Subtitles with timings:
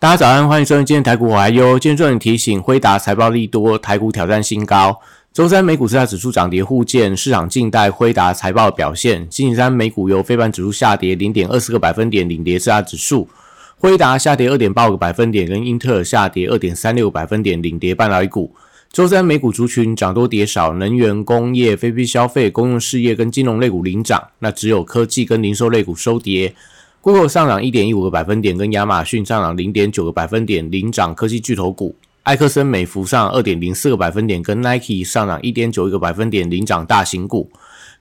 [0.00, 1.78] 大家早安，欢迎收听今天台股我还优。
[1.78, 4.98] 今天重点提醒，辉达财报利多，台股挑战新高。
[5.30, 9.28] 周三美股四大指数涨跌互见，市场静待辉达财报表现。
[9.30, 13.28] 星期三美股由非盘指数下跌零点二四个百分点领跌四大指数，
[13.76, 18.54] 辉达下跌二点八五个百分点，跟英特尔下跌二点三六个百分点领跌半导体股。
[18.90, 26.54] 周三美股族群涨多跌少，能源、工业、非必消费、公用事业跟金融类股领涨，那只有科技跟零售类股收跌。
[27.02, 31.96] Google 上涨一点一五个百分点，跟亚马逊上涨零点九个百分点领涨科技巨头股。
[32.24, 37.50] 埃克森美孚上二点零四个百分点，跟 Nike 上涨一点九一个百分点领涨大型股。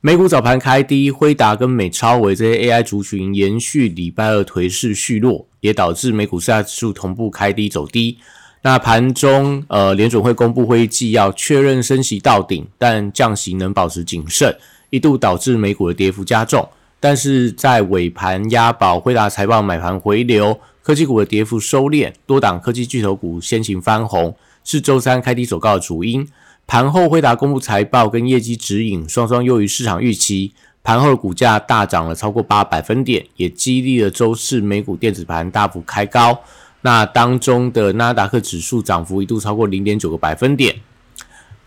[0.01, 8.17] 美股早盘开低，辉达跟美超为这些 AI 族群延续礼拜二颓势续落，也导致美股四大指数同步开低走低。
[8.63, 14.53] 那盘中呃联准会公布会议纪要，确认升息到顶，但降息能保持谨慎，
[14.89, 16.67] 一度导致美股的跌幅加重。
[16.99, 20.59] 但是在尾盘押宝辉达财报买盘回流。
[20.81, 26.27] 科技股的跌幅收敛，多档科技巨头股先行翻红，是周三开低走高的主因。
[26.65, 36.39] 盘后辉达公布财报跟业绩指引双双优于市场预期，盘后的股价大涨了超过八百分点，也激励了周四美股电子盘大幅开高。
[36.81, 40.75] 那当中的纳达克指数涨幅一度超过零点九个百分点。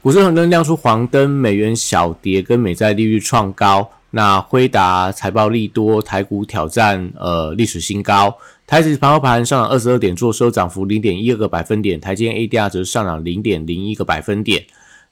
[0.03, 3.89] 股市很多亮出黄灯，美元小跌跟美债利率创高。
[4.13, 8.37] 那辉达财报利多，台股挑战呃历史新高。
[8.67, 11.99] 台指盘后盘上涨二十二点，做收涨幅零点一二个百分点。
[11.99, 14.65] 台积 ADR 则上涨零点零一个百分点。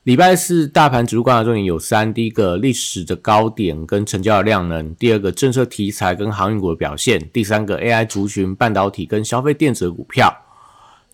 [0.03, 10.35] 礼拜四大盘主观察重点有三：第一个历史的高点跟成交的量能；第二个政策题材跟航运股的表现；第三个 AI 族群、半导体跟消费电子的股票。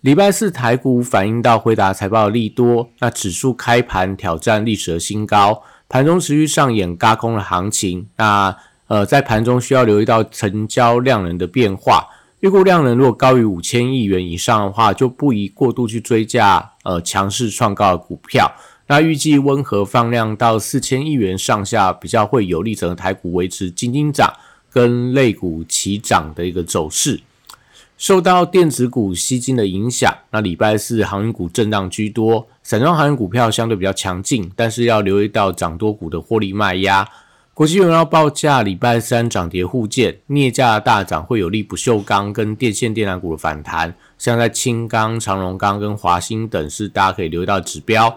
[0.01, 5.63] 礼拜四台股反映到辉达财报的利多，那指数开盘挑战历史的新高。
[5.89, 8.55] 盘中持续上演嘎空的行情，那
[8.87, 12.07] 呃在盘中需要留意到成交量能的变化，
[12.41, 18.51] 预估量能如果高于五千亿元以上的话，就不宜过度去追加呃强势创高的股票。
[18.87, 24.33] 那预计温和放量到四千亿元上下，比较会有利整个台股维持金金涨
[24.69, 27.19] 跟类股齐涨的一个走势。
[27.97, 37.09] 受到电子股吸金的影响，那礼拜四航运股震荡居多，散装航运股票相对比较强劲，但是要留意到涨多股的获利卖压。
[37.55, 48.15] 国际原料报价礼拜三涨跌互见，镍价大涨会有利不锈钢跟电线电缆股的反弹，像在轻钢、长荣钢跟华兴等是大家可以留意到指标。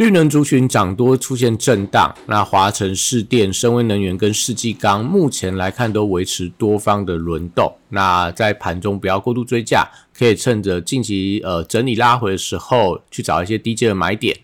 [0.00, 7.70] 绿能族群涨多出现震荡，那华晨、市电、深威能源跟世纪钢目前来看都维持多方的轮动。
[7.90, 14.34] 那在盘中不要过度追价，可以趁着近期呃整理拉回的时候去找一些低阶的买点。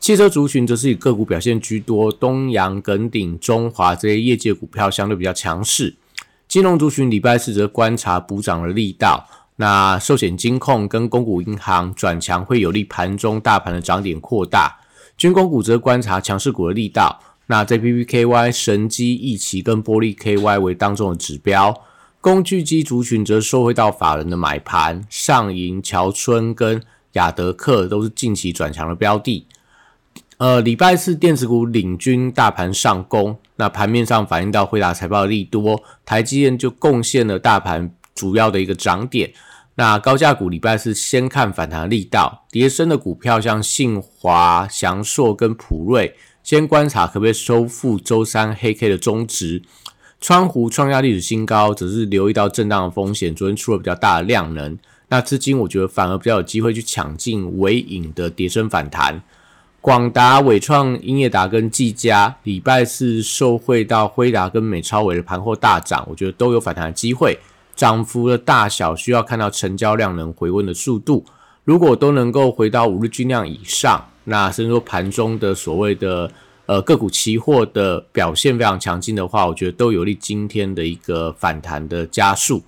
[0.00, 5.94] 汽车族群则是以个股表现居多，东阳、耿鼎、中华这些业界股票相对比较强势。
[6.48, 14.76] 金融族群礼拜四则观察补涨的力道，那寿险、金控跟公股银行转强会有利盘中大盘的涨点扩大。
[15.18, 17.18] 军工股则观察强势股的力道，
[17.48, 21.74] 那在 P P K Y、神机、易奇跟玻璃 K Y 为当中的指标。
[22.20, 26.80] 工具机族群则收回到法人的买盘，上银、乔春跟
[27.14, 29.44] 亚德克都是近期转强的标的。
[30.36, 39.32] 呃，礼拜四电子股领军大盘上攻，那盘面上反映到辉达财报的利多，台积电就贡献了大盘主要的一个涨点。
[39.78, 49.62] 那高价股礼拜四先看反弹力道，跌升的股票像信华、祥硕跟普瑞，先观察可不可以收复周三黑 K 的中值。
[50.20, 54.76] 川湖创下历史新高，只是留意到震荡的风险，昨天出了比较大的量能，
[55.10, 59.22] 那资金我觉得反而比较有机会去抢进尾影的跌升反弹。
[59.80, 67.38] 广达、伟创、英业达跟技嘉礼拜四受惠到辉达跟美超伟的盘后大涨，我觉得都有反弹的机会。
[67.78, 71.24] 涨幅的大小需要看到成交量能回温的速度，
[71.62, 76.28] 如果都能够回到五日均量以上，那甚至说盘中的所谓的
[76.66, 82.64] 呃个股期货的表现非常强劲的话，我觉得都有利今天的一个反弹的加速。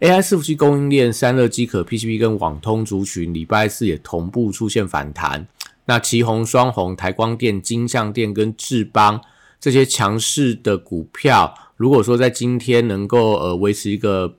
[0.00, 5.48] AI 伺服器供应链、散热机壳、PCB 跟网通族群，礼拜四也同步出现反弹。
[5.86, 9.18] 那旗红、双红、台光电、金相电跟智邦
[9.58, 14.34] 这些强势的股票，如果说在今天能够呃维持一个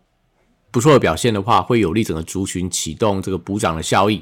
[0.74, 4.20] 不错的表现的话，会有利整个族群启动这个补涨的效应。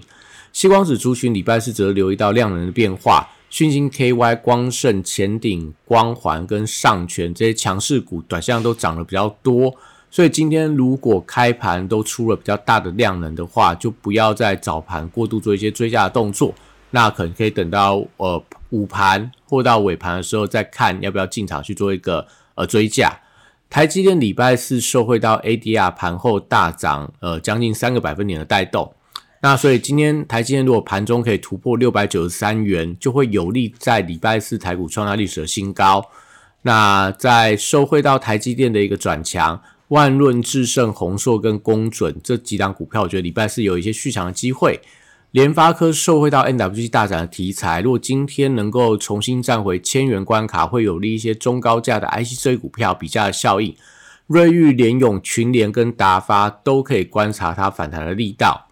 [0.52, 9.74] 西光子族群礼拜四则留意到量能的变化，讯星 KY、光盛、前顶、光环跟上权这些强势股，短线都涨得比较多。
[10.10, 16.54] 所以今天如果开盘都出了比较大的量能的话，就不要在早盘过度做一些追加的动作，
[16.90, 23.18] 那可能可以等到呃午盘或到尾盘的时候再看要不要进场去做一个呃追加。
[23.72, 28.94] 台积电礼拜四受惠到 ADR 盘后大涨，呃将近三个百分点的带动，
[29.42, 36.06] 那所以今天台积电如果盘中可以突破六百九十三元，就会有利在礼拜四台股创下历史的新高。
[36.64, 39.62] 那在受惠到台积电的一个转强。
[39.88, 44.80] 万润、智胜、宏硕跟公准这几档股票，我觉得礼拜四有一些续强的机会。
[45.32, 53.74] 联发科受惠到 NWG 大涨的题材，如果今天能够重新站回千元关卡，会有利一些中高价的 I C C 股票比价的效应。
[54.28, 58.68] 瑞昱、联永、群联跟达发都可以观察它反弹的力道。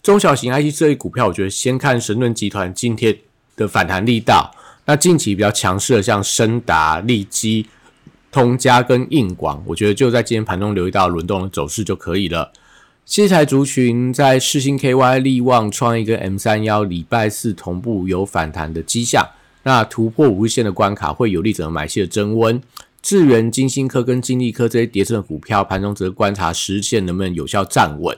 [0.00, 3.18] 中小型 IC 设计股票，我觉得先看神盾集团今天
[3.56, 4.54] 的反弹力道。
[4.84, 7.66] 那近期比较强势的，像深达、利基。
[8.32, 12.52] 通家跟硬广，我觉得就在今天盘中留意到轮动的走势就可以了。
[13.10, 19.28] 七彩族群在世星 KY 力旺创一个 M 三幺，礼拜四同步有反弹的迹象。
[19.64, 22.62] 那突破五日线的关卡，会有利整个买气的增温。
[23.02, 28.16] 智源、金星科跟金利科这些跌升的股票，盘中则观察十日线能不能有效站稳。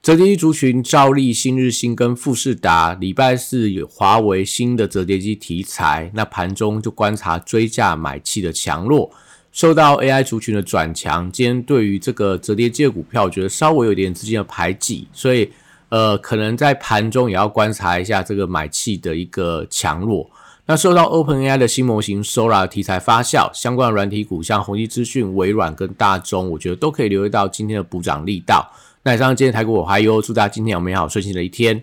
[0.00, 9.10] 折叠机族群，兆利、新日新跟富士达，礼拜四有华为新的折叠机题材，那盘中就观察追价买气的强弱。
[9.52, 15.50] 受到 AI 族群的转强，今天对于这个折叠机的股票，我觉得稍微有点资金的排挤，所以
[15.88, 20.30] 呃，可能在盘中也要观察一下这个买气的一个强弱。
[20.66, 28.70] 那受到 OpenAI 的新模型 Sora 题材发酵，相关的软体股像宏基资讯、微软跟大中，我觉得都可以留意到今天的补涨力道。
[29.02, 31.82] 那以上今天台股我还有，祝大家今天有美好顺心的一天。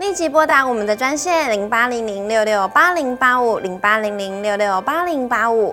[0.00, 5.72] 立即拨打我们的专线零八零零六六八零八五零八零零六六八零八五。